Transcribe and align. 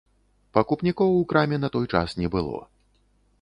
Пакупнікоў 0.57 1.11
у 1.17 1.19
краме 1.33 1.57
на 1.61 1.69
той 1.77 1.85
час 1.97 2.17
не 2.21 2.27
было. 2.37 2.57